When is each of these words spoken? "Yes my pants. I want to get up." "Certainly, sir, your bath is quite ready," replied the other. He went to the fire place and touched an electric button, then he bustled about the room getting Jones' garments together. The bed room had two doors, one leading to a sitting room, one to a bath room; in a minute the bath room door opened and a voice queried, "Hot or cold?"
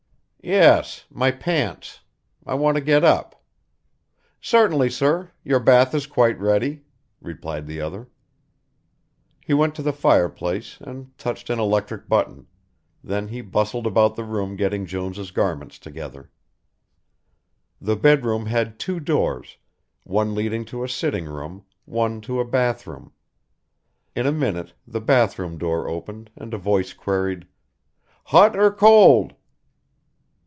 "Yes 0.43 1.05
my 1.11 1.29
pants. 1.29 1.99
I 2.47 2.55
want 2.55 2.73
to 2.73 2.81
get 2.81 3.03
up." 3.03 3.43
"Certainly, 4.41 4.89
sir, 4.89 5.29
your 5.43 5.59
bath 5.59 5.93
is 5.93 6.07
quite 6.07 6.39
ready," 6.39 6.81
replied 7.21 7.67
the 7.67 7.79
other. 7.79 8.07
He 9.39 9.53
went 9.53 9.75
to 9.75 9.83
the 9.83 9.93
fire 9.93 10.29
place 10.29 10.79
and 10.81 11.15
touched 11.15 11.51
an 11.51 11.59
electric 11.59 12.09
button, 12.09 12.47
then 13.03 13.27
he 13.27 13.41
bustled 13.41 13.85
about 13.85 14.15
the 14.15 14.23
room 14.23 14.55
getting 14.55 14.87
Jones' 14.87 15.29
garments 15.29 15.77
together. 15.77 16.31
The 17.79 17.95
bed 17.95 18.25
room 18.25 18.47
had 18.47 18.79
two 18.79 18.99
doors, 18.99 19.57
one 20.05 20.33
leading 20.33 20.65
to 20.65 20.83
a 20.83 20.89
sitting 20.89 21.25
room, 21.25 21.65
one 21.85 22.19
to 22.21 22.39
a 22.39 22.45
bath 22.45 22.87
room; 22.87 23.11
in 24.15 24.25
a 24.25 24.31
minute 24.31 24.73
the 24.87 25.01
bath 25.01 25.37
room 25.37 25.59
door 25.59 25.87
opened 25.87 26.31
and 26.35 26.51
a 26.51 26.57
voice 26.57 26.93
queried, 26.93 27.45
"Hot 28.25 28.57
or 28.57 28.71
cold?" 28.71 29.35